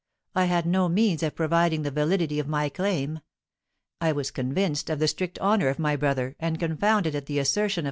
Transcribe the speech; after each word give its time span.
I 0.33 0.45
had 0.45 0.65
no 0.65 0.89
means 0.89 1.21
of 1.21 1.35
proving 1.35 1.83
the 1.83 1.91
validity 1.91 2.39
of 2.39 2.47
my 2.47 2.69
claim; 2.69 3.19
I 4.01 4.11
was 4.11 4.31
convinced 4.31 4.89
of 4.89 4.97
the 4.97 5.07
strict 5.07 5.37
honour 5.37 5.67
of 5.69 5.77
my 5.77 5.95
brother, 5.95 6.35
and 6.39 6.57
confounded 6.59 7.13
at 7.13 7.27
the 7.27 7.37
assertion 7.37 7.75
of 7.75 7.79
M. 7.79 7.79